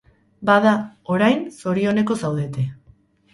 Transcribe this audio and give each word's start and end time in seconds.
Bada, 0.49 0.71
orain, 1.15 1.43
zorioneko 1.59 2.19
zaudete. 2.23 2.67